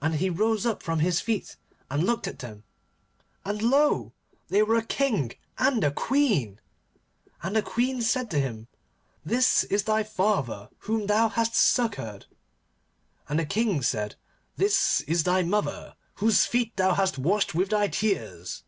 And 0.00 0.14
he 0.14 0.30
rose 0.30 0.64
up 0.64 0.84
from 0.84 1.00
his 1.00 1.20
feet, 1.20 1.56
and 1.90 2.04
looked 2.04 2.28
at 2.28 2.38
them, 2.38 2.62
and 3.44 3.60
lo! 3.60 4.12
they 4.46 4.62
were 4.62 4.76
a 4.76 4.84
King 4.84 5.32
and 5.58 5.82
a 5.82 5.90
Queen. 5.90 6.60
And 7.42 7.56
the 7.56 7.62
Queen 7.62 8.00
said 8.00 8.30
to 8.30 8.38
him, 8.38 8.68
'This 9.24 9.64
is 9.64 9.82
thy 9.82 10.04
father 10.04 10.68
whom 10.86 11.08
thou 11.08 11.28
hast 11.28 11.56
succoured.' 11.56 12.26
And 13.28 13.40
the 13.40 13.46
King 13.46 13.82
said, 13.82 14.14
'This 14.54 15.00
is 15.08 15.24
thy 15.24 15.42
mother 15.42 15.96
whose 16.22 16.46
feet 16.46 16.76
thou 16.76 16.94
hast 16.94 17.18
washed 17.18 17.52
with 17.52 17.70
thy 17.70 17.88
tears. 17.88 18.62